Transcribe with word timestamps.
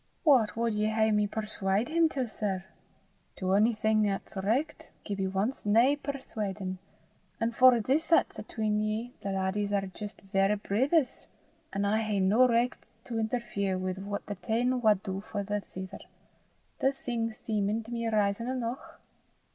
"What 0.23 0.55
wad 0.55 0.73
ye 0.73 0.87
hae 0.87 1.11
me 1.11 1.27
perswaud 1.27 1.87
him 1.87 2.09
till, 2.09 2.27
sir? 2.27 2.65
To 3.35 3.53
onything 3.53 4.09
'at's 4.09 4.35
richt, 4.35 4.89
Gibbie 5.05 5.27
wants 5.31 5.63
nae 5.63 5.95
perswaudin'; 5.95 6.79
an' 7.39 7.51
for 7.51 7.79
this 7.79 8.11
'at's 8.11 8.39
atween 8.39 8.79
ye, 8.79 9.13
the 9.21 9.29
laddies 9.31 9.71
are 9.71 9.85
jist 9.85 10.19
verra 10.21 10.57
brithers, 10.57 11.27
an' 11.71 11.85
I 11.85 11.99
hae 11.99 12.19
no 12.19 12.47
richt 12.47 12.83
to 13.03 13.19
interfere 13.19 13.77
wi' 13.77 13.91
what 13.93 14.25
the 14.25 14.33
tane 14.33 14.81
wad 14.81 15.03
for 15.03 15.43
the 15.43 15.61
tither, 15.71 15.99
the 16.79 16.91
thing 16.93 17.31
seemin' 17.31 17.83
to 17.83 17.91
me 17.91 18.07
rizon 18.07 18.47
eneuch." 18.47 18.99